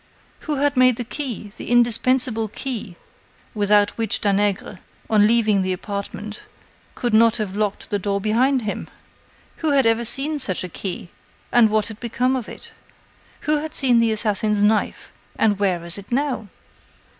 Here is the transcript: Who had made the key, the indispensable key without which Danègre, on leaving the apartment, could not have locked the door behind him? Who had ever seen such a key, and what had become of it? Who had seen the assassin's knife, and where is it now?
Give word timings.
Who 0.49 0.55
had 0.55 0.75
made 0.75 0.95
the 0.95 1.03
key, 1.03 1.51
the 1.55 1.69
indispensable 1.69 2.47
key 2.47 2.95
without 3.53 3.91
which 3.99 4.19
Danègre, 4.19 4.79
on 5.11 5.27
leaving 5.27 5.61
the 5.61 5.73
apartment, 5.73 6.41
could 6.95 7.13
not 7.13 7.37
have 7.37 7.55
locked 7.55 7.91
the 7.91 7.99
door 7.99 8.19
behind 8.19 8.63
him? 8.63 8.87
Who 9.57 9.73
had 9.73 9.85
ever 9.85 10.03
seen 10.03 10.39
such 10.39 10.63
a 10.63 10.69
key, 10.69 11.09
and 11.51 11.69
what 11.69 11.87
had 11.89 11.99
become 11.99 12.35
of 12.35 12.49
it? 12.49 12.71
Who 13.41 13.59
had 13.59 13.75
seen 13.75 13.99
the 13.99 14.11
assassin's 14.11 14.63
knife, 14.63 15.11
and 15.35 15.59
where 15.59 15.85
is 15.85 15.99
it 15.99 16.11
now? 16.11 16.47